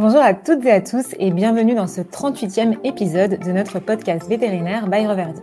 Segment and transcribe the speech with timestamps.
[0.00, 4.28] Bonjour à toutes et à tous et bienvenue dans ce 38e épisode de notre podcast
[4.28, 5.40] vétérinaire by Reverdy.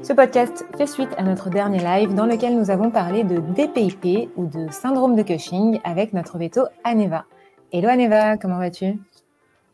[0.00, 4.30] Ce podcast fait suite à notre dernier live dans lequel nous avons parlé de DPIP
[4.36, 7.24] ou de syndrome de Cushing avec notre veto Aneva.
[7.72, 8.96] Hello Aneva, comment vas-tu?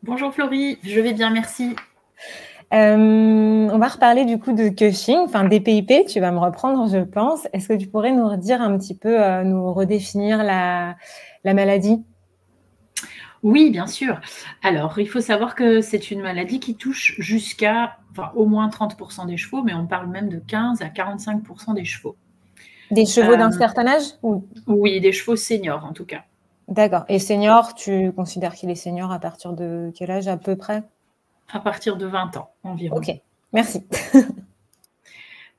[0.02, 1.76] Bonjour Florie, je vais bien, merci.
[2.72, 7.04] Euh, on va reparler du coup de Cushing, enfin DPIP, tu vas me reprendre je
[7.04, 7.46] pense.
[7.52, 10.96] Est-ce que tu pourrais nous redire un petit peu, euh, nous redéfinir la,
[11.44, 12.02] la maladie?
[13.42, 14.20] Oui, bien sûr.
[14.62, 19.26] Alors, il faut savoir que c'est une maladie qui touche jusqu'à enfin, au moins 30%
[19.26, 22.16] des chevaux, mais on parle même de 15 à 45% des chevaux.
[22.90, 24.04] Des chevaux d'un euh, certain âge
[24.66, 26.24] Oui, des chevaux seniors en tout cas.
[26.68, 27.04] D'accord.
[27.08, 30.82] Et senior, tu considères qu'il est senior à partir de quel âge à peu près?
[31.52, 32.96] À partir de 20 ans environ.
[32.96, 33.10] Ok,
[33.52, 33.84] merci.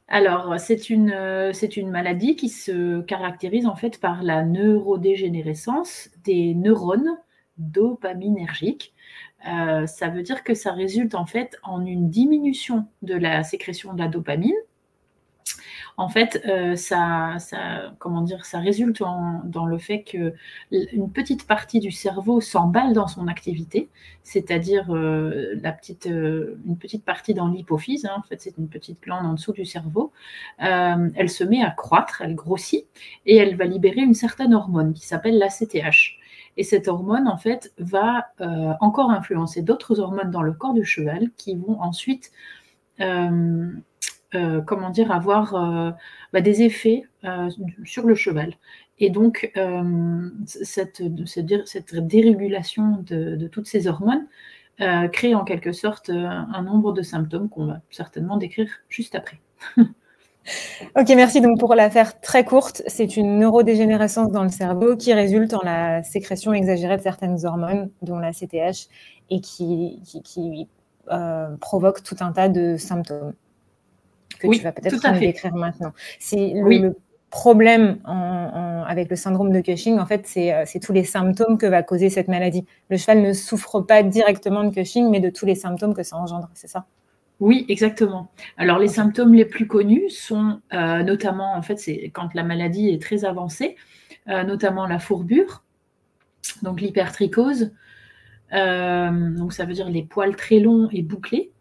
[0.10, 6.10] Alors, c'est une, euh, c'est une maladie qui se caractérise en fait par la neurodégénérescence
[6.24, 7.18] des neurones
[7.58, 8.94] dopaminergique.
[9.48, 13.94] Euh, ça veut dire que ça résulte en fait en une diminution de la sécrétion
[13.94, 14.56] de la dopamine.
[16.00, 17.38] En fait, euh, ça,
[17.98, 19.02] comment dire, ça résulte
[19.46, 20.36] dans le fait que
[20.72, 23.90] une petite partie du cerveau s'emballe dans son activité,
[24.22, 25.56] c'est-à-dire euh,
[26.06, 28.06] une petite partie dans l'hypophyse.
[28.06, 30.12] Hein, en fait, c'est une petite glande en dessous du cerveau.
[30.60, 32.86] elle se met à croître, elle grossit
[33.26, 36.20] et elle va libérer une certaine hormone qui s'appelle l'ACTH.
[36.58, 40.84] Et cette hormone, en fait, va euh, encore influencer d'autres hormones dans le corps du
[40.84, 42.32] cheval qui vont ensuite,
[43.00, 43.72] euh,
[44.34, 45.96] euh, comment avoir
[46.34, 47.04] bah, des effets
[47.86, 48.56] sur le cheval.
[49.00, 49.52] Et donc,
[50.46, 54.26] cette, dérégulation de, toutes ces hormones
[54.80, 59.40] crée en quelque sorte un nombre de symptômes qu'on va certainement décrire juste après.
[60.96, 61.42] Ok, merci.
[61.42, 65.62] Donc pour la faire très courte, c'est une neurodégénérescence dans le cerveau qui résulte en
[65.64, 68.88] la sécrétion exagérée de certaines hormones, dont la CTH,
[69.30, 70.68] et qui, qui,
[71.12, 73.34] euh, provoque tout un tas de symptômes
[74.40, 75.94] que tu vas peut-être nous décrire maintenant.
[76.20, 76.96] C'est le,
[77.30, 78.00] problème
[78.88, 82.10] avec le syndrome de Cushing, en fait, euh, c'est tous les symptômes que va causer
[82.10, 82.66] cette maladie.
[82.90, 86.16] Le cheval ne souffre pas directement de Cushing, mais de tous les symptômes que ça
[86.16, 86.86] engendre, c'est ça?
[87.40, 88.32] Oui, exactement.
[88.58, 92.90] Alors les symptômes les plus connus sont euh, notamment, en fait, c'est quand la maladie
[92.90, 93.76] est très avancée,
[94.28, 95.64] euh, notamment la fourbure,
[96.64, 97.72] donc l'hypertrichose,
[98.54, 101.52] euh, donc ça veut dire les poils très longs et bouclés,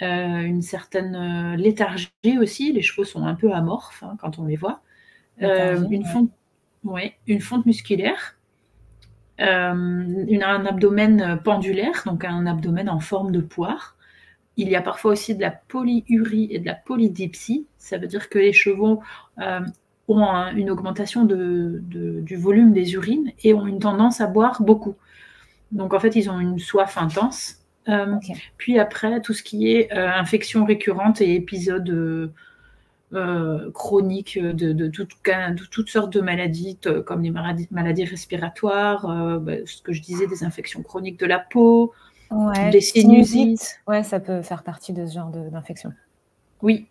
[0.00, 4.80] une certaine léthargie aussi, les chevaux sont un peu amorphes hein, quand on les voit,
[5.40, 6.30] une, fonte,
[7.26, 8.36] une fonte musculaire,
[9.40, 13.97] une, un abdomen pendulaire, donc un abdomen en forme de poire.
[14.58, 17.68] Il y a parfois aussi de la polyurie et de la polydipsie.
[17.78, 19.00] Ça veut dire que les chevaux
[19.40, 19.60] euh,
[20.08, 20.26] ont
[20.56, 24.96] une augmentation du volume des urines et ont une tendance à boire beaucoup.
[25.70, 27.58] Donc en fait, ils ont une soif intense.
[27.88, 28.16] Euh,
[28.56, 32.32] puis après, tout ce qui est euh, infection récurrente et épisodes
[33.72, 34.88] chroniques de,
[35.70, 40.82] toutes sortes de maladies, comme les maladies, respiratoires, bah, ce que je disais, des infections
[40.82, 41.94] chroniques de la peau,
[42.30, 43.80] Ouais, des sinusites.
[43.86, 45.92] Ouais, ça peut faire partie de ce genre d'infection.
[46.62, 46.86] Oui.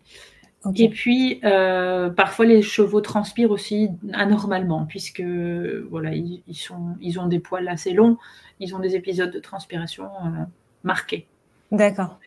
[0.74, 5.22] Et puis, euh, parfois, les chevaux transpirent aussi anormalement, puisque
[5.90, 8.18] voilà, ils, sont, ils ont des poils assez longs,
[8.58, 10.44] ils ont des épisodes de transpiration euh,
[10.82, 11.26] marqués.
[11.70, 12.18] D'accord.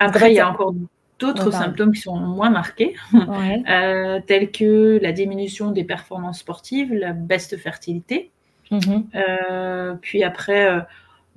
[0.00, 0.74] Après, il y a encore
[1.18, 7.12] d'autres symptômes qui sont moins marqués, euh, tels que la diminution des performances sportives, la
[7.12, 8.30] baisse de fertilité.
[8.72, 9.98] Mm-hmm.
[9.98, 10.86] puis après,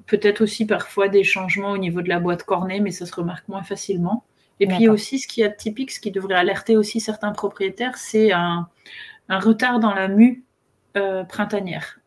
[0.06, 3.48] peut-être aussi parfois des changements au niveau de la boîte cornée, mais ça se remarque
[3.48, 4.24] moins facilement.
[4.60, 8.32] Et puis aussi, ce qui est typique, ce qui devrait alerter aussi certains propriétaires, c'est
[8.32, 8.70] un,
[9.30, 10.44] retard dans la mue
[10.96, 12.00] euh, printanière.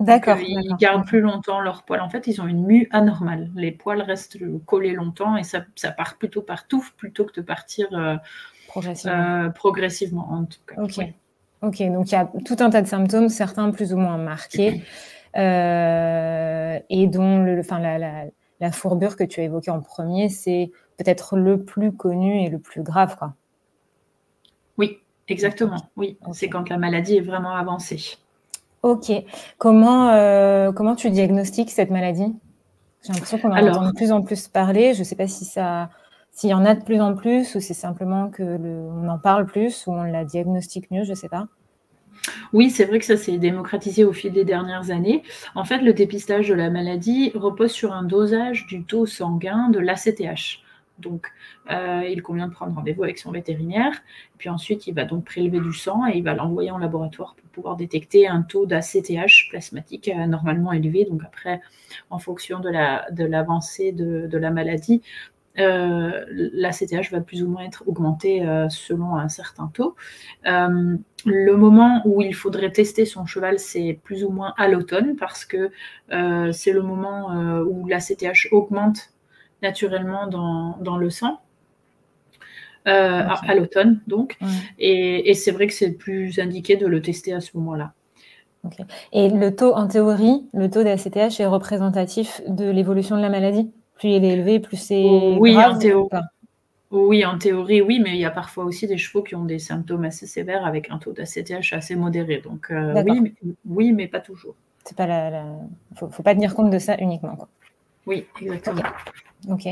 [0.00, 0.38] D'accord.
[0.40, 2.00] Ils gardent plus longtemps leurs poils.
[2.00, 3.50] En fait, ils ont une mue anormale.
[3.54, 5.62] Les poils restent collés longtemps et ça,
[5.96, 8.16] part plutôt par touffe plutôt que de partir euh,
[8.66, 9.14] progressivement.
[9.14, 10.32] Euh, progressivement.
[10.32, 10.82] en tout cas.
[10.82, 11.06] Ok.
[11.62, 14.82] Ok, donc il y a tout un tas de symptômes, certains plus ou moins marqués.
[15.36, 18.24] Euh, et dont le, enfin, la, la,
[18.60, 22.58] la, fourbure que tu as évoquée en premier, c'est peut-être le plus connu et le
[22.58, 23.16] plus grave.
[23.18, 23.34] Quoi.
[24.78, 24.98] Oui,
[25.28, 25.88] exactement.
[25.96, 28.16] Oui, c'est quand la maladie est vraiment avancée.
[28.82, 29.10] Ok.
[29.58, 32.32] Comment, euh, comment tu diagnostiques cette maladie?
[33.02, 34.94] J'ai l'impression qu'on en entend de plus en plus parler.
[34.94, 35.90] Je ne sais pas si ça,
[36.30, 39.18] s'il y en a de plus en plus ou c'est simplement que le, on en
[39.18, 41.48] parle plus ou on la diagnostique mieux, je ne sais pas.
[42.52, 45.22] Oui, c'est vrai que ça s'est démocratisé au fil des dernières années.
[45.54, 49.78] En fait, le dépistage de la maladie repose sur un dosage du taux sanguin de
[49.78, 50.60] l'ACTH.
[50.98, 51.32] Donc,
[51.70, 53.92] il convient de prendre rendez-vous avec son vétérinaire.
[54.38, 57.50] Puis ensuite, il va donc prélever du sang et il va l'envoyer en laboratoire pour
[57.50, 61.04] pouvoir détecter un taux d'ACTH plasmatique normalement élevé.
[61.04, 61.60] Donc après,
[62.10, 62.68] en fonction de
[63.26, 68.68] l'avancée de, de, la maladie, euh, la CTH va plus ou moins être augmentée euh,
[68.68, 69.94] selon un certain taux.
[70.46, 70.96] Euh,
[71.26, 75.44] le moment où il faudrait tester son cheval, c'est plus ou moins à l'automne parce
[75.44, 75.70] que
[76.08, 79.10] c'est le moment où la CTH augmente
[79.62, 81.40] naturellement dans, le sang.
[82.84, 84.36] à, l'automne, donc.
[84.78, 87.94] Et, c'est vrai que c'est plus indiqué de le tester à ce moment-là.
[89.12, 93.70] Et le taux, en théorie, le taux d'ACTH est représentatif de l'évolution de la maladie?
[94.04, 95.02] Plus il est élevé, plus c'est
[95.38, 96.08] oui, en théorie.
[96.90, 99.58] Oui, en théorie, oui, mais il y a parfois aussi des chevaux qui ont des
[99.58, 102.42] symptômes assez sévères avec un taux d'ACTH assez modéré.
[102.44, 103.32] Donc euh, oui, mais,
[103.64, 104.54] oui, mais pas toujours.
[104.84, 105.46] C'est pas la,
[105.96, 107.34] Faut, faut, pas tenir compte de ça uniquement.
[107.34, 107.48] Quoi.
[108.06, 108.82] Oui, exactement.
[109.48, 109.66] Ok.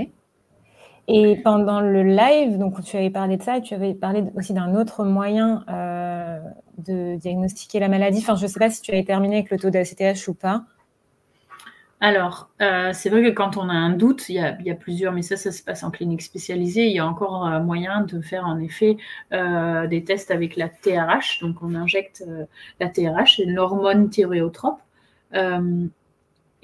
[1.08, 4.54] Et pendant le live, donc tu avais parlé de ça, et tu avais parlé aussi
[4.54, 6.40] d'un autre moyen euh,
[6.78, 8.20] de diagnostiquer la maladie.
[8.20, 10.64] Enfin, je ne sais pas si tu avais terminé avec le taux d'ACTH ou pas.
[12.04, 15.22] Alors, euh, c'est vrai que quand on a un doute, il y a, plusieurs, mais
[15.22, 16.86] ça, ça se passe en clinique spécialisée.
[16.86, 18.96] Il y a encore euh, moyen de faire en effet
[19.32, 21.38] euh, des tests avec la TRH.
[21.42, 22.24] Donc, on injecte
[22.80, 24.80] la TRH, l'hormone thyréotrope.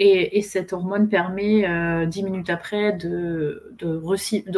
[0.00, 3.72] Et, cette hormone permet, dix minutes après, de,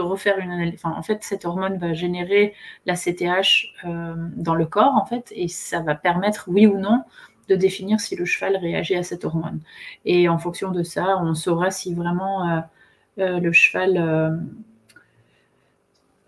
[0.01, 0.81] refaire une analyse.
[0.85, 2.55] En fait, cette hormone va générer
[2.87, 7.05] la CTH dans le corps, en fait, et ça va permettre, oui ou non,
[7.51, 9.61] de définir si le cheval réagit à cette hormone.
[10.05, 12.61] Et en fonction de ça, on saura si vraiment euh,
[13.19, 14.37] euh, le cheval euh,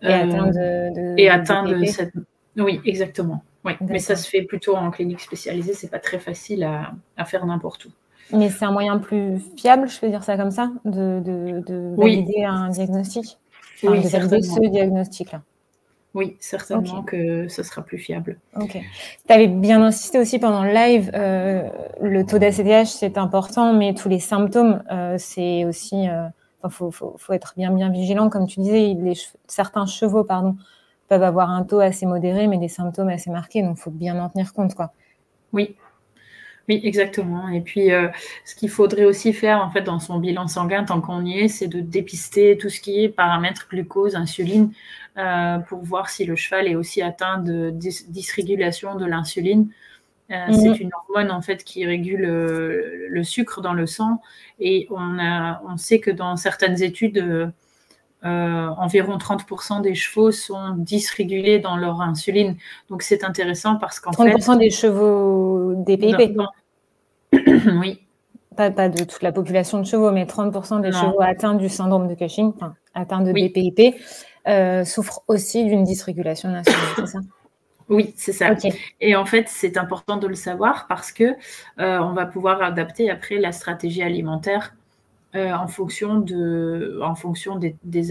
[0.01, 2.13] est atteint de, cette.
[2.57, 3.43] Oui, exactement.
[3.63, 3.73] Oui.
[3.79, 6.63] Mais ça se fait plutôt en clinique spécialisée, c'est pas très facile
[7.15, 7.89] à, faire n'importe où.
[8.35, 12.43] Mais c'est un moyen plus fiable, je peux dire ça comme ça, de, de, valider
[12.43, 13.37] un diagnostic,
[13.83, 15.41] oui, de valider ce diagnostic-là.
[16.13, 18.39] Oui, certainement que ce sera plus fiable.
[18.55, 18.77] Ok.
[19.27, 21.67] Tu avais bien insisté aussi pendant le live, euh,
[22.01, 26.03] le taux d'ACDH c'est important, mais tous les symptômes, euh, c'est aussi.
[26.03, 28.29] Il euh, faut, faut, faut, être bien, bien vigilant.
[28.29, 29.13] Comme tu disais, les,
[29.47, 30.55] certains chevaux pardon,
[31.09, 34.19] peuvent avoir un taux assez modéré, mais des symptômes assez marqués, donc il faut bien
[34.19, 34.75] en tenir compte.
[34.75, 34.91] Quoi.
[35.51, 35.75] Oui,
[36.69, 37.49] oui, exactement.
[37.49, 37.89] Et puis,
[38.45, 41.47] ce qu'il faudrait aussi faire en fait dans son bilan sanguin, tant qu'on y est,
[41.49, 44.71] c'est de dépister tout ce qui est paramètres glucose, insuline,
[45.15, 49.69] euh, pour voir si le cheval est aussi atteint de dysrégulation de l'insuline.
[50.31, 50.53] Euh, mhm.
[50.53, 54.21] C'est une hormone en fait qui régule euh, le sucre dans le sang
[54.59, 57.51] et on, a, on sait que dans certaines études,
[58.23, 62.55] environ 30% des chevaux sont dysrégulés dans leur insuline.
[62.89, 64.23] Donc c'est intéressant parce qu'en fait...
[64.23, 66.37] 30% des chevaux DPIP
[67.81, 67.99] Oui.
[68.55, 72.07] Pas, pas, de toute la population de chevaux, mais 30% des chevaux atteints du syndrome
[72.07, 73.95] de Cushing, enfin atteints de DPIP,
[74.47, 77.19] euh, souffrent aussi d'une dysrégulation de l'insuline, c'est ça?
[77.89, 78.49] Oui, c'est ça.
[79.01, 83.09] Et en fait, c'est important de le savoir parce que euh, on va pouvoir adapter
[83.09, 84.75] après la stratégie alimentaire
[85.35, 88.05] euh, en fonction de, en fonction des, des,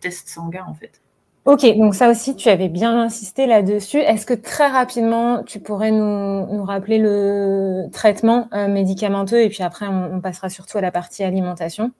[0.00, 1.00] tests sanguins en fait.
[1.46, 3.98] Ok, donc ça aussi, tu avais bien insisté là-dessus.
[3.98, 9.86] Est-ce que très rapidement, tu pourrais nous, nous rappeler le traitement médicamenteux et puis après,
[9.88, 11.92] on passera surtout à la partie alimentation?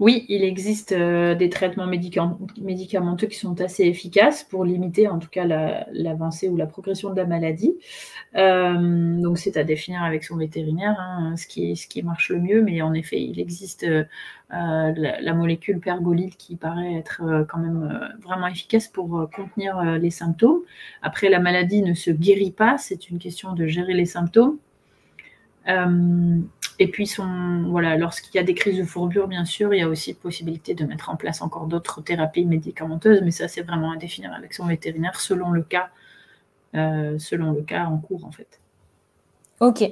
[0.00, 5.28] Oui, il existe euh, des traitements médicamenteux qui sont assez efficaces pour limiter en tout
[5.28, 7.74] cas l'avancée ou la progression de la maladie.
[8.36, 12.80] Euh, donc c'est à définir avec son vétérinaire hein, ce, qui, marche le mieux, mais
[12.80, 14.04] en effet, il existe euh,
[14.50, 20.60] la, molécule pergolide qui paraît être quand même vraiment efficace pour contenir les symptômes.
[21.02, 24.58] Après, la maladie ne se guérit pas, c'est une question de gérer les symptômes.
[26.80, 29.82] Et puis, son, voilà, lorsqu'il y a des crises de fourbure, bien sûr, il y
[29.82, 33.90] a aussi possibilité de mettre en place encore d'autres thérapies médicamenteuses, mais ça, c'est vraiment
[33.90, 35.88] à définir avec son vétérinaire selon le cas,
[36.76, 38.60] euh, selon le cas en cours, en fait.
[39.58, 39.82] Ok.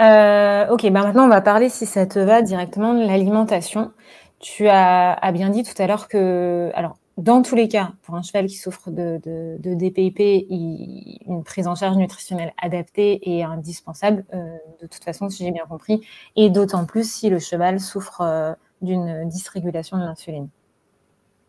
[0.00, 3.92] Euh, ok, bah maintenant, on va parler, si ça te va, directement de l'alimentation.
[4.40, 8.14] Tu as, as, bien dit tout à l'heure que, alors, dans tous les cas, pour
[8.14, 9.20] un cheval qui souffre de,
[9.58, 10.46] DPIP,
[11.26, 15.66] une prise en charge nutritionnelle adaptée est indispensable, euh, de toute façon, si j'ai bien
[15.66, 16.00] compris,
[16.36, 20.48] et d'autant plus si le cheval souffre euh, d'une dysrégulation de l'insuline.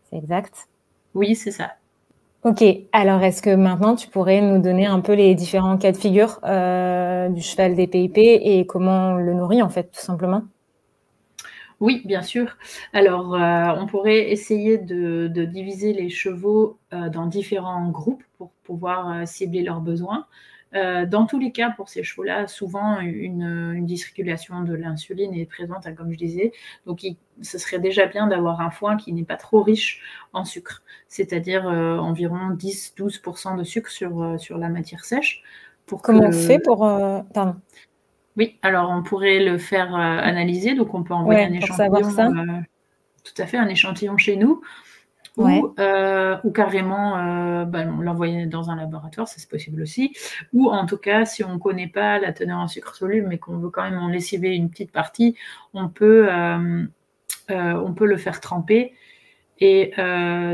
[0.09, 0.67] C'est exact?
[1.13, 1.71] Oui, c'est ça.
[2.43, 5.97] Ok, alors est-ce que maintenant tu pourrais nous donner un peu les différents cas de
[5.97, 10.41] figure euh, du cheval DPIP et comment on le nourrit en fait, tout simplement?
[11.83, 12.57] Oui, bien sûr.
[12.93, 19.09] Alors, euh, on pourrait essayer de, diviser les chevaux euh, dans différents groupes pour pouvoir
[19.11, 20.25] euh, cibler leurs besoins.
[20.73, 23.43] Dans tous les cas, pour ces chevaux-là, souvent une,
[23.75, 26.51] une, dysrégulation de l'insuline est présente, hein, comme je disais.
[26.87, 27.05] Donc,
[27.43, 30.01] ce serait déjà bien d'avoir un foin qui n'est pas trop riche
[30.33, 35.43] en sucre, c'est-à-dire environ 10-12% de sucre sur, sur la matière sèche.
[35.85, 36.79] Pour Comment on fait pour.
[36.79, 37.53] Pardon.
[38.37, 42.09] Oui, alors on pourrait le faire analyser, donc on peut envoyer un échantillon.
[42.09, 42.29] Ça.
[43.23, 44.61] tout à fait, un échantillon chez nous.
[45.39, 50.15] Euh, ou, carrément euh, bah, l'envoyer dans un laboratoire, ça c'est possible aussi.
[50.53, 53.37] Ou en tout cas, si on ne connaît pas la teneur en sucre soluble, mais
[53.37, 55.35] qu'on veut quand même en lessiver une petite partie,
[55.73, 56.85] on peut, euh,
[57.49, 58.93] on peut le faire tremper.
[59.59, 59.93] Et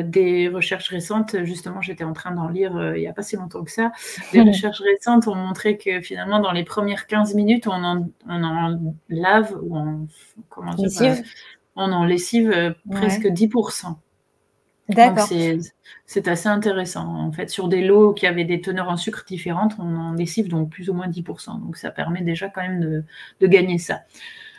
[0.04, 3.64] des recherches récentes, justement, j'étais en train d'en lire il n'y a pas si longtemps
[3.64, 3.92] que ça,
[4.34, 8.44] des recherches récentes ont montré que finalement, dans les premières 15 minutes, on en, on
[8.44, 10.08] en lave ou on,
[10.50, 11.16] comment dire,
[11.76, 13.96] on en lessive presque 10%.
[14.90, 15.30] D'accord.
[16.06, 17.08] C'est assez intéressant.
[17.08, 20.48] En fait, sur des lots qui avaient des teneurs en sucre différentes, on en lessive
[20.48, 21.62] donc plus ou moins 10%.
[21.62, 23.04] Donc ça permet déjà quand même
[23.40, 24.02] de, gagner ça.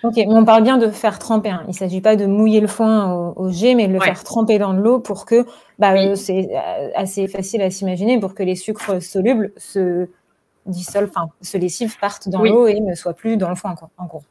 [0.03, 1.51] Ok, on parle bien de faire tremper.
[1.51, 1.63] Hein.
[1.65, 4.59] Il ne s'agit pas de mouiller le foin au, jet, mais de le faire tremper
[4.59, 5.45] dans de l'eau pour que,
[5.79, 10.09] bah, euh, c'est euh, assez facile à s'imaginer, pour que les sucres solubles se
[10.67, 14.07] dissolvent, enfin, se lessivent, partent dans l'eau et ne soient plus dans le foin, en
[14.07, 14.23] gros.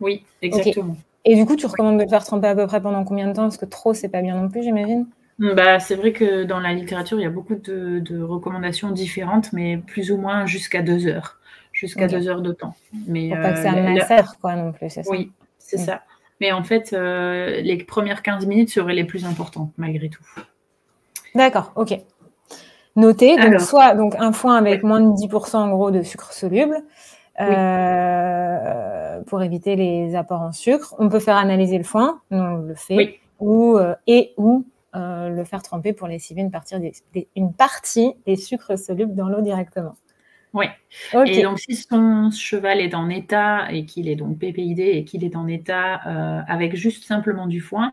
[0.00, 0.96] Oui, exactement.
[1.24, 3.34] Et du coup, tu recommandes de le faire tremper à peu près pendant combien de
[3.34, 3.42] temps?
[3.42, 5.06] Parce que trop, c'est pas bien non plus, j'imagine.
[5.38, 9.76] Bah, c'est vrai que dans la littérature, il y a beaucoup de, recommandations différentes, mais
[9.76, 11.37] plus ou moins jusqu'à deux heures,
[11.78, 12.74] jusqu'à deux heures de temps.
[13.06, 15.84] Mais, Pour pas que ça euh, quoi, non plus, c'est ça Oui, c'est mm.
[15.84, 16.02] ça.
[16.40, 20.22] Mais en fait, euh, les premières 15 minutes seraient les plus importantes, malgré tout.
[21.34, 21.98] D'accord, ok.
[22.96, 26.82] Noté, donc soit donc, un foin avec moins de 10% en gros de sucre soluble,
[27.40, 30.96] euh, pour éviter les apports en sucre.
[30.98, 34.64] On peut faire analyser le foin, on le fait, ou, et ou
[34.96, 39.28] euh, le faire tremper pour lessiver une partie des, une partie des sucres solubles dans
[39.28, 39.94] l'eau directement.
[40.54, 40.66] Oui.
[41.26, 45.24] Et donc, si son cheval est en état et qu'il est donc PPID et qu'il
[45.24, 47.92] est en état euh, avec juste simplement du foin,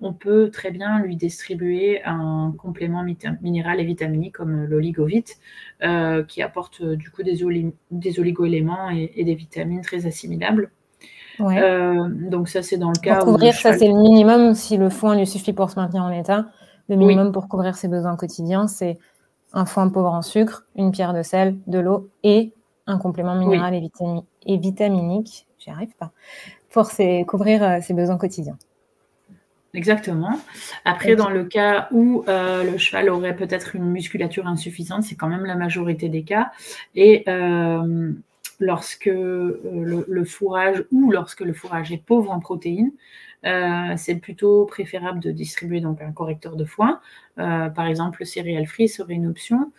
[0.00, 3.04] on peut très bien lui distribuer un complément
[3.40, 5.38] minéral et vitaminique comme l'oligovite
[5.82, 7.38] euh, qui apporte du coup des,
[7.90, 10.70] des oligoéléments et, des vitamines très assimilables.
[11.40, 13.16] Euh, donc ça, c'est dans le cas.
[13.16, 14.54] Pour couvrir, ça c'est le minimum.
[14.54, 16.46] Si le foin lui suffit pour se maintenir en état,
[16.88, 18.98] le minimum pour couvrir ses besoins quotidiens, c'est
[19.54, 22.52] un foin pauvre en sucre, une pierre de sel, de l'eau et
[22.86, 26.10] un complément minéral et, vitaminique, j'y arrive pas,
[26.70, 26.90] pour
[27.26, 28.58] couvrir euh, ses besoins quotidiens.
[29.72, 30.38] Exactement.
[30.84, 35.28] Après, dans le cas où euh, le cheval aurait peut-être une musculature insuffisante, c'est quand
[35.28, 36.52] même la majorité des cas.
[36.94, 37.24] Et
[38.60, 42.92] lorsque euh, le, fourrage ou lorsque le fourrage est pauvre en protéines,
[43.44, 47.00] euh, c'est plutôt préférable de distribuer donc un correcteur de foin.
[47.38, 49.72] Euh, par exemple, le céréal free serait une option.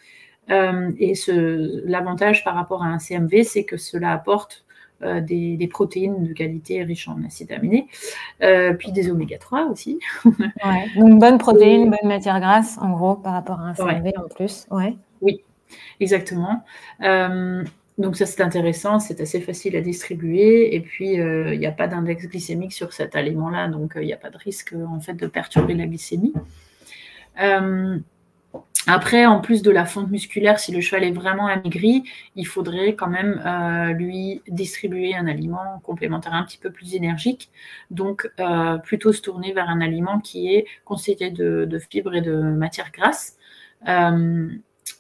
[0.50, 1.14] et
[1.86, 4.64] l'avantage par rapport à un CMV, c'est que cela apporte
[5.02, 7.88] des, protéines de qualité riches en acides aminés,
[8.78, 10.00] puis des oméga 3 aussi.
[10.96, 14.68] donc bonne protéine, bonne matière grasse, en gros, par rapport à un CMV en plus.
[14.70, 14.96] Ouais.
[15.22, 15.42] Oui,
[16.00, 16.64] exactement.
[17.98, 21.72] Donc ça c'est intéressant, c'est assez facile à distribuer et puis euh, il n'y a
[21.72, 25.00] pas d'index glycémique sur cet aliment-là, donc euh, il n'y a pas de risque en
[25.00, 26.34] fait de perturber la glycémie.
[27.42, 27.98] Euh,
[28.88, 32.04] après, en plus de la fonte musculaire, si le cheval est vraiment amaigri,
[32.36, 33.42] il faudrait quand même
[33.98, 37.50] lui distribuer un aliment complémentaire un petit peu plus énergique.
[37.90, 38.30] Donc,
[38.84, 43.38] plutôt se tourner vers un aliment qui est constitué de fibres et de matières grasses.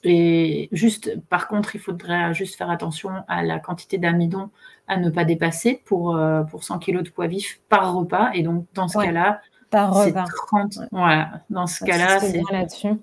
[0.03, 4.49] Et juste, par contre, il faudrait juste faire attention à la quantité d'amidon
[4.87, 8.31] à ne pas dépasser pour, euh, pour 100 kg de poids vif par repas.
[8.33, 10.79] Et donc, dans ce cas-là, c'est 30.
[10.91, 12.41] Voilà, dans ce cas-là, c'est.
[12.51, 12.93] là-dessus.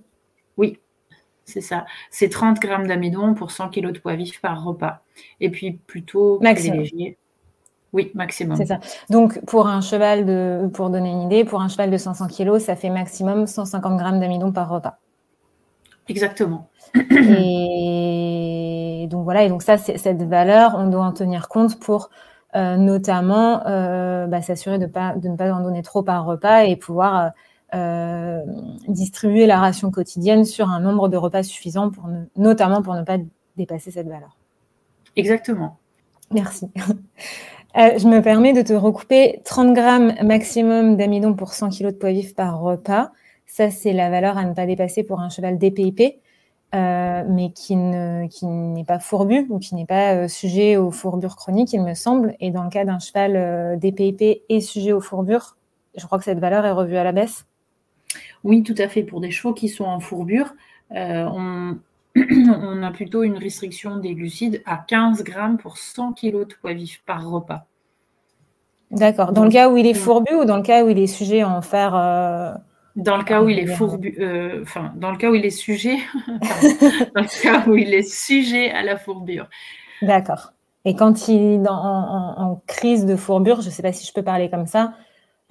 [0.57, 0.79] Oui,
[1.45, 1.87] c'est ça.
[2.11, 5.03] C'est 30 grammes d'amidon pour 100 kg de poids vif par repas.
[5.41, 6.85] Et puis, plutôt maximum.
[7.93, 8.57] Oui, maximum.
[8.57, 8.81] C'est ça.
[9.11, 12.59] Donc, pour un cheval de, pour donner une idée, pour un cheval de 500 kg,
[12.59, 14.99] ça fait maximum 150 grammes d'amidon par repas.
[16.09, 16.69] Exactement.
[17.15, 22.11] Et donc voilà, et donc ça, cette valeur, on doit en tenir compte pour
[22.55, 26.65] euh, notamment euh, bah, s'assurer de, pas, de ne pas en donner trop par repas
[26.65, 27.31] et pouvoir
[27.75, 28.43] euh,
[28.89, 33.17] distribuer la ration quotidienne sur un nombre de repas suffisant, pour notamment pour ne pas
[33.57, 34.37] dépasser cette valeur.
[35.17, 35.79] Exactement.
[36.31, 36.71] Merci.
[37.75, 42.11] je me permets de te recouper 30 grammes maximum d'amidon pour 100 kg de poids
[42.11, 43.13] vif par repas.
[43.53, 46.23] Ça, c'est la valeur à ne pas dépasser pour un cheval DPIP,
[46.75, 51.75] euh, mais qui, n'est pas fourbu ou qui n'est pas euh, sujet aux fourbures chroniques,
[51.75, 52.35] il me semble.
[52.41, 55.59] Et dans le cas d'un cheval euh, DPIP et sujet aux fourbures,
[55.99, 57.45] je crois que cette valeur est revue à la baisse.
[58.43, 59.03] Oui, tout à fait.
[59.03, 60.55] Pour des chevaux qui sont en fourbure,
[60.91, 61.77] on,
[62.17, 66.73] on a plutôt une restriction des glucides à 15 grammes pour 100 kg de poids
[66.73, 67.67] vif par repas.
[68.93, 69.33] D'accord.
[69.33, 71.43] Dans le cas où il est fourbu ou dans le cas où il est sujet
[71.43, 72.55] à en faire euh,
[72.97, 75.51] Dans le cas où il est fourbu, euh, enfin, dans le cas où il est
[75.51, 75.97] sujet,
[77.15, 79.49] dans le cas où il est sujet à la fourbure.
[80.03, 80.53] D'accord.
[80.85, 84.23] Et quand il est en, crise de fourbure, je ne sais pas si je peux
[84.23, 84.95] parler comme ça,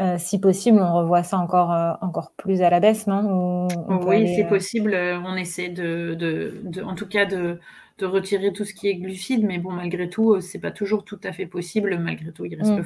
[0.01, 3.67] euh, si possible, on revoit ça encore, encore plus à la baisse, non?
[4.05, 4.95] Oui, c'est possible.
[5.25, 7.59] On essaie de, de, en tout cas, de,
[8.01, 11.05] de retirer tout ce qui est glucides, mais bon, malgré tout, euh, c'est pas toujours
[11.05, 11.97] tout à fait possible.
[11.99, 12.85] Malgré tout, il reste le mm.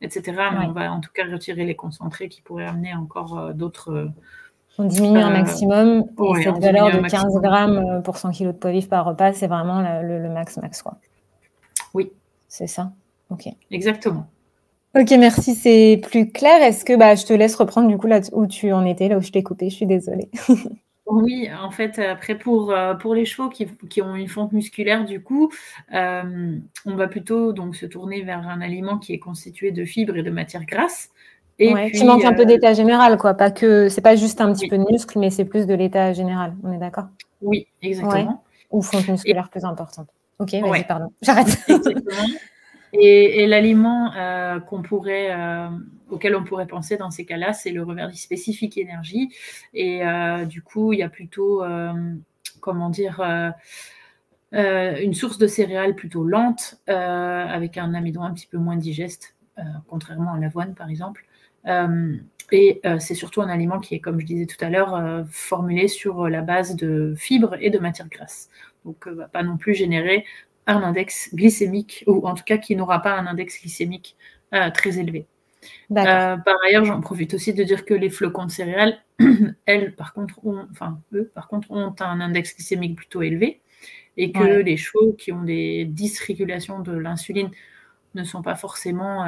[0.00, 0.22] Etc.
[0.58, 3.92] Mais on va en tout cas retirer les concentrés qui pourraient amener encore euh, d'autres.
[3.92, 4.08] Euh,
[4.78, 6.04] on diminue un maximum.
[6.36, 9.48] et cette valeur de 15 grammes pour 100 kg de poids vif par repas, c'est
[9.48, 10.82] vraiment le, max max.
[10.82, 10.96] Quoi.
[11.94, 12.12] Oui.
[12.46, 12.92] C'est ça
[13.30, 13.48] Ok.
[13.72, 14.28] Exactement.
[14.98, 16.62] Ok, merci, c'est plus clair.
[16.62, 19.18] Est-ce que bah, je te laisse reprendre du coup là où tu en étais, là
[19.18, 20.30] où je t'ai coupé Je suis désolée.
[21.08, 25.22] Oui, en fait, après, pour, euh, pour les chevaux qui, ont une fonte musculaire, du
[25.22, 25.50] coup,
[25.94, 30.16] euh, on va plutôt donc se tourner vers un aliment qui est constitué de fibres
[30.16, 31.10] et de matières grasses.
[31.58, 33.34] Et qui manque un peu euh, d'état général, quoi.
[33.34, 36.12] Pas que c'est pas juste un petit peu de muscle, mais c'est plus de l'état
[36.12, 36.54] général.
[36.62, 37.06] On est d'accord?
[37.40, 38.44] Oui, exactement.
[38.70, 40.08] Ou fonte musculaire plus importante.
[40.38, 41.10] Ok, vas-y, pardon.
[41.22, 41.58] J'arrête.
[42.92, 45.68] Et, l'aliment euh, euh,
[46.10, 49.30] auquel on pourrait penser dans ces cas-là, c'est le reverdit spécifique énergie.
[49.74, 51.62] Et euh, du coup, il y a plutôt,
[52.60, 53.20] comment dire,
[54.52, 59.36] une source de céréales plutôt lente, avec un amidon un petit peu moins digeste,
[59.88, 61.26] contrairement à l'avoine par exemple.
[62.52, 66.28] et c'est surtout un aliment qui est, comme je disais tout à l'heure, formulé sur
[66.28, 68.48] la base de fibres et de matières grasses.
[68.84, 70.24] Donc, va pas non plus générer
[70.68, 74.16] un index glycémique, ou en tout cas qui n'aura pas un index glycémique
[74.54, 75.26] euh, très élevé.
[75.90, 78.98] Euh, par ailleurs, j'en profite aussi de dire que les flocons de céréales,
[79.66, 83.60] elles, par contre, ont, enfin, eux, par contre, ont un index glycémique plutôt élevé,
[84.16, 87.50] et que les chevaux qui ont des dysrégulations de l'insuline
[88.14, 89.24] ne sont pas forcément,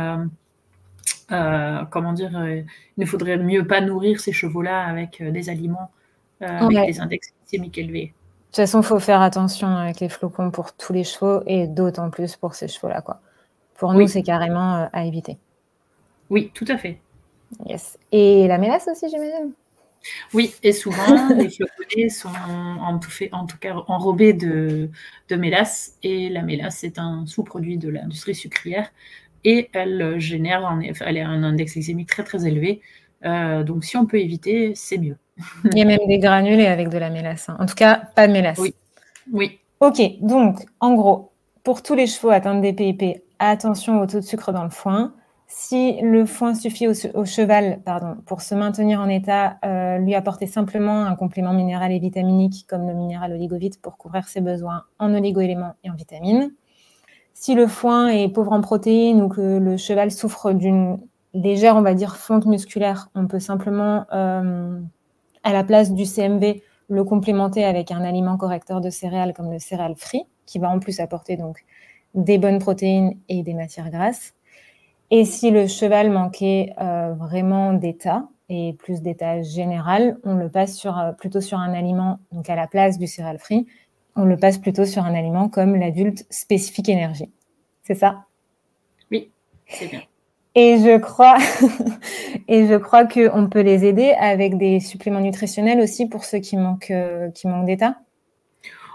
[1.31, 2.67] euh, comment dire, il
[2.99, 5.91] ne faudrait mieux pas nourrir ces chevaux-là avec des aliments
[6.41, 8.15] avec des index glycémiques élevés.
[8.51, 11.69] De toute façon, il faut faire attention avec les flocons pour tous les chevaux et
[11.69, 13.01] d'autant plus pour ces chevaux-là.
[13.01, 13.21] Quoi.
[13.75, 15.39] Pour nous, c'est carrément euh, à éviter.
[16.31, 17.01] Oui, tout à fait.
[17.67, 17.97] Yes.
[18.11, 19.53] Et la mélasse aussi, j'imagine?
[20.35, 24.91] Oui, et souvent, les floconnés sont en tout, fait, en tout cas enrobés de,
[25.29, 25.97] de mélasse.
[26.03, 28.91] Et la mélasse est un sous-produit de l'industrie sucrière.
[29.45, 32.81] Et elle génère, en effet, elle a un index glycémique très très élevé.
[33.25, 35.17] Euh, donc si on peut éviter, c'est mieux.
[35.65, 37.49] Il y a même des granulés avec de la mélasse.
[37.49, 37.57] Hein.
[37.59, 38.59] En tout cas, pas de mélasse.
[38.59, 38.75] Oui.
[39.33, 39.59] oui.
[39.81, 41.33] Ok, donc en gros,
[41.65, 45.15] pour tous les chevaux atteints de DPIP, attention au taux de sucre dans le foin.
[45.47, 50.47] Si le foin suffit au, cheval pardon, pour se maintenir en état, euh, lui apporter
[50.47, 55.13] simplement un complément minéral et vitaminique comme le minéral oligovite pour couvrir ses besoins en
[55.13, 56.53] oligoéléments et en vitamines.
[57.35, 61.01] Si le foin est pauvre en protéines ou que le cheval souffre d'une
[61.35, 64.81] légère, on va dire, fonte musculaire, on peut simplement euh,
[65.43, 69.59] à la place du CMV, le complémenter avec un aliment correcteur de céréales comme le
[69.59, 71.65] céréal free, qui va en plus apporter donc
[72.15, 74.35] des bonnes protéines et des matières grasses.
[75.11, 80.77] Et si le cheval manquait euh, vraiment d'état et plus d'état général, on le passe
[80.77, 83.67] sur, euh, plutôt sur un aliment, donc à la place du céréal free,
[84.17, 87.31] on le passe plutôt sur un aliment comme l'adulte spécifique énergie.
[87.83, 88.25] C'est ça?
[89.11, 89.31] Oui,
[89.69, 90.03] c'est bien.
[90.55, 91.37] Et je crois,
[92.49, 92.77] et je
[93.31, 97.47] qu'on peut les aider avec des suppléments nutritionnels aussi pour ceux qui manquent, euh, qui
[97.47, 97.97] manquent d'état.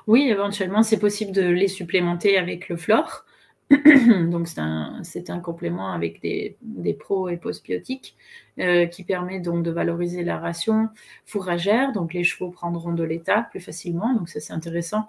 [0.08, 3.26] Oui, éventuellement, c'est possible de les supplémenter avec le flore.
[3.72, 8.16] donc, c'est un, un, complément avec des, des pro et postbiotiques
[8.60, 10.90] euh, qui permet donc de valoriser la ration
[11.26, 11.92] fourragère.
[11.94, 14.14] Donc, les chevaux prendront de l'état plus facilement.
[14.14, 15.08] Donc, ça, c'est intéressant.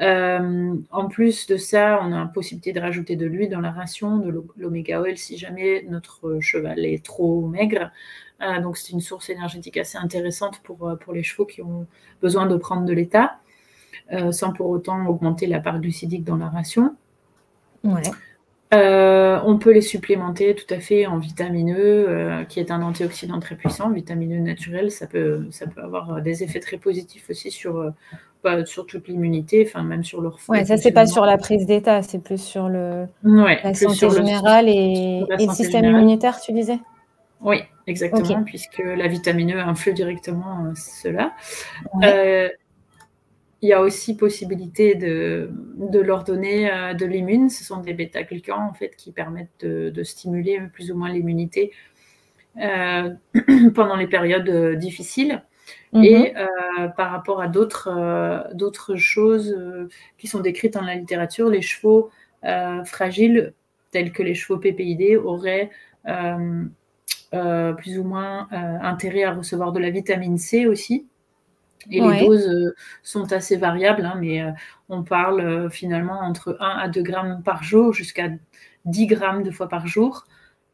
[0.00, 3.70] Euh, en plus de ça, on a la possibilité de rajouter de l'huile dans la
[3.70, 7.90] ration, de l'oméga oil si jamais notre cheval est trop maigre.
[8.40, 11.86] Euh, donc c'est une source énergétique assez intéressante pour, euh, pour les chevaux qui ont
[12.22, 13.38] besoin de prendre de l'état,
[14.32, 16.96] sans pour autant augmenter la part glucidique dans la ration.
[18.72, 23.56] On peut les supplémenter tout à fait en vitamine E, qui est un antioxydant très
[23.56, 23.90] puissant.
[23.90, 27.92] Vitamine E naturel, ça peut, ça peut avoir des effets très positifs aussi sur,
[28.42, 31.66] pas sur toute l'immunité, enfin même sur leur Ouais, ça c'est pas sur la prise
[31.66, 36.78] d'état, c'est plus sur le la santé générale et, le, système immunitaire, tu disais?
[37.42, 41.32] Oui, exactement, puisque la vitamine E influe directement euh, cela.
[42.02, 42.48] Euh,
[43.62, 47.50] il y a aussi possibilité de, de leur donner euh, de l'immune.
[47.50, 51.72] Ce sont des bêta-glucans en fait qui permettent de, de stimuler plus ou moins l'immunité
[53.74, 55.42] pendant les périodes difficiles.
[55.92, 56.04] Mhm.
[56.04, 56.34] Et
[56.96, 59.56] par rapport à d'autres choses
[60.18, 62.10] qui sont décrites dans la littérature, les chevaux
[62.84, 63.54] fragiles,
[63.92, 65.70] tels que les chevaux PPID, auraient
[66.02, 71.06] plus ou moins intérêt à recevoir de la vitamine C aussi.
[71.90, 74.50] Et les doses euh, sont assez variables, hein, mais euh,
[74.88, 78.28] on parle euh, finalement entre 1 à 2 grammes par jour jusqu'à
[78.84, 80.26] 10 grammes de fois par jour.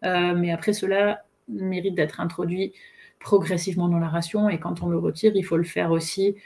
[0.02, 2.72] mais après, cela mérite d'être introduit
[3.18, 6.36] progressivement dans la ration et quand on le retire, il faut le faire aussi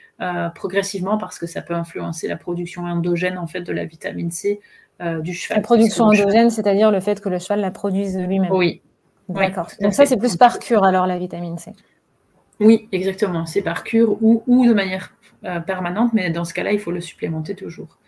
[0.54, 4.60] progressivement parce que ça peut influencer la production endogène en fait de la vitamine C
[5.20, 5.58] du cheval.
[5.58, 8.52] La production endogène, c'est-à-dire le fait que le cheval la produise lui-même.
[8.52, 8.80] Oui.
[9.28, 9.68] D'accord.
[9.80, 11.72] Donc ça, c'est plus par cure alors la vitamine C.
[12.60, 13.46] Oui, exactement.
[13.46, 16.90] C'est par cure ou, ou de manière euh, permanente, mais dans ce cas-là, il faut
[16.90, 17.98] le supplémenter toujours.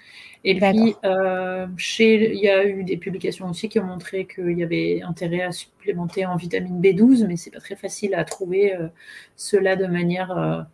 [0.44, 4.58] Et puis, euh, chez, il y a eu des publications aussi qui ont montré qu'il
[4.58, 8.74] y avait intérêt à supplémenter en vitamine B12, mais c'est pas très facile à trouver
[8.74, 8.88] euh,
[9.36, 10.66] cela de manière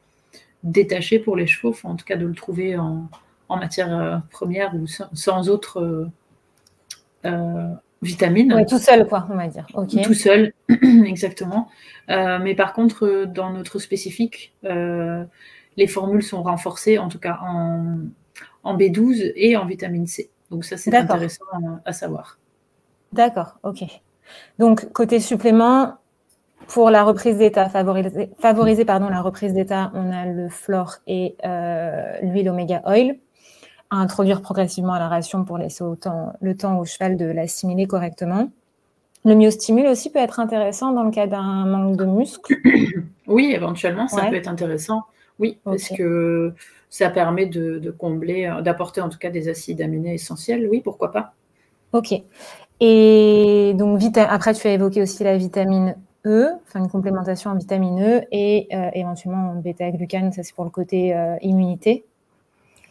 [0.64, 3.09] détachée pour les chevaux, en tout cas de le trouver en,
[3.51, 6.11] matière première ou sans, sans autre
[8.02, 8.64] vitamines.
[8.68, 9.66] tout seul, quoi, on va dire.
[10.02, 10.52] Tout seul,
[11.06, 11.68] exactement.
[12.11, 15.24] Euh, mais par contre, euh, dans notre spécifique, euh,
[15.76, 17.98] les formules sont renforcées, en tout cas en,
[18.62, 20.30] en, B12 et en vitamine C.
[20.50, 21.44] Donc ça, c'est intéressant
[21.84, 22.38] à, savoir.
[23.12, 23.84] D'accord, ok.
[24.58, 25.94] Donc, côté supplément,
[26.68, 31.37] pour la reprise d'état, favoriser, favoriser pardon, la reprise d'état, on a le flore et
[32.22, 33.18] l'huile Omega Oil
[33.90, 37.87] à introduire progressivement à la ration pour laisser autant, le temps au cheval de l'assimiler
[37.87, 38.51] correctement.
[39.24, 42.55] Le myostimule aussi peut être intéressant dans le cas d'un manque de muscle.
[43.27, 45.03] Oui, éventuellement, ça peut être intéressant.
[45.38, 46.55] Oui, parce que
[46.88, 50.66] ça permet de, combler, euh, d'apporter en tout cas des acides aminés essentiels.
[50.70, 51.35] Oui, pourquoi pas.
[51.92, 52.14] Ok.
[52.81, 55.94] Et donc, après, tu as évoqué aussi la vitamine
[56.27, 60.64] E, enfin une complémentation en vitamine E et euh, éventuellement en bêta-glucane, ça c'est pour
[60.64, 62.05] le côté euh, immunité.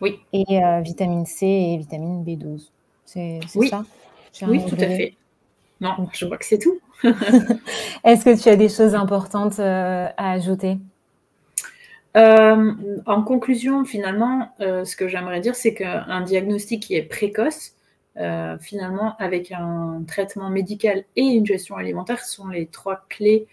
[0.01, 0.19] Oui.
[0.33, 2.69] Et vitamine C et vitamine B12.
[3.05, 3.83] C'est ça?
[4.43, 5.15] Oui, tout à fait.
[5.81, 6.79] Non, je vois que c'est tout.
[8.03, 10.77] Est-ce que tu as des choses importantes euh, à ajouter?
[12.15, 12.73] Euh,
[13.05, 17.73] En conclusion, finalement, euh, ce que j'aimerais dire, c'est qu'un diagnostic qui est précoce,
[18.59, 23.45] finalement, avec un traitement médical et une gestion alimentaire, sont les trois clés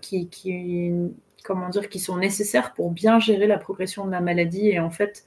[0.00, 0.90] qui,
[1.44, 4.88] comment dire, qui sont nécessaires pour bien gérer la progression de la maladie et en
[4.88, 5.26] fait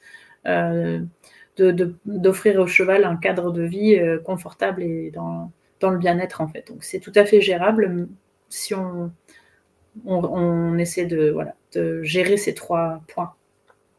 [1.55, 5.51] d'offrir au cheval un cadre de vie confortable et dans
[5.83, 6.67] dans le bien-être en fait.
[6.69, 8.07] Donc c'est tout à fait gérable
[8.49, 9.11] si on,
[10.05, 13.33] on, essaie de, voilà, de gérer ces trois points.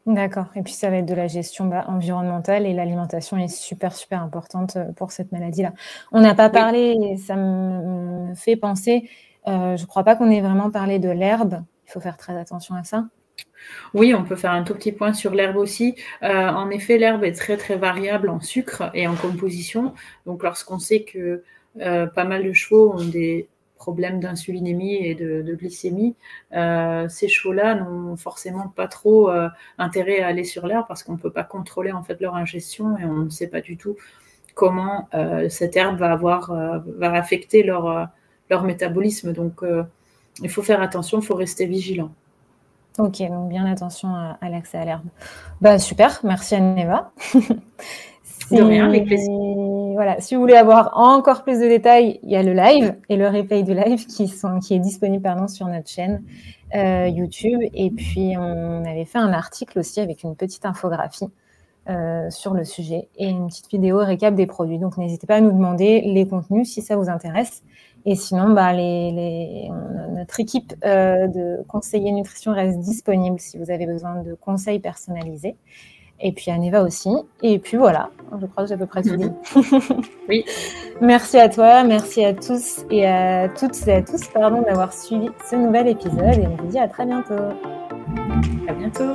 [0.05, 0.47] D'accord.
[0.55, 4.21] Et puis ça va être de la gestion bah, environnementale et l'alimentation est super super
[4.21, 5.73] importante euh, pour cette maladie-là.
[6.11, 9.09] On n'a pas parlé, et ça me fait penser,
[9.47, 11.63] euh, je ne crois pas qu'on ait vraiment parlé de l'herbe.
[11.87, 13.05] Il faut faire très attention à ça.
[13.93, 15.95] Oui, on peut faire un tout petit point sur l'herbe aussi.
[16.23, 19.93] Euh, en effet, l'herbe est très très variable en sucre et en composition.
[20.25, 21.43] Donc lorsqu'on sait que
[21.81, 26.15] euh, pas mal de chevaux ont des problèmes d'insulinémie et de, glycémie.
[26.53, 29.29] Euh, ces chevaux-là n'ont forcément pas trop
[29.77, 32.97] intérêt à aller sur l'herbe parce qu'on ne peut pas contrôler en fait leur ingestion
[32.97, 33.95] et on ne sait pas du tout
[34.55, 35.09] comment
[35.49, 36.51] cette herbe va avoir
[36.85, 38.09] va affecter leur
[38.63, 39.33] métabolisme.
[39.33, 39.61] Donc
[40.41, 42.11] il faut faire attention, il faut rester vigilant.
[42.97, 45.05] Ok, donc bien attention à, l'accès à l'herbe.
[45.59, 47.11] Bah super, merci Aneva.
[48.51, 49.31] De rien, avec plaisir.
[49.93, 53.15] Voilà, si vous voulez avoir encore plus de détails, il y a le live et
[53.15, 56.21] le replay du live qui, sont, qui est disponible pardon, sur notre chaîne
[56.75, 57.59] euh, YouTube.
[57.73, 61.27] Et puis, on avait fait un article aussi avec une petite infographie
[61.89, 64.77] euh, sur le sujet et une petite vidéo récap des produits.
[64.77, 67.63] Donc, n'hésitez pas à nous demander les contenus si ça vous intéresse.
[68.05, 69.71] Et sinon, bah, les, les,
[70.15, 75.55] notre équipe euh, de conseillers nutrition reste disponible si vous avez besoin de conseils personnalisés
[76.19, 77.09] et puis Aneva aussi.
[77.41, 79.31] Et puis voilà, je crois que j'ai à peu près tout dit.
[80.29, 80.45] oui.
[81.01, 85.27] Merci à toi, merci à tous et à toutes et à tous pardon, d'avoir suivi
[85.49, 87.33] ce nouvel épisode et on vous dit à très bientôt.
[88.69, 89.13] À bientôt.